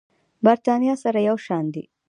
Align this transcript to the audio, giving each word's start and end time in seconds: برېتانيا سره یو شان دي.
برېتانيا 0.45 0.95
سره 1.03 1.19
یو 1.29 1.37
شان 1.45 1.65
دي. 1.73 1.83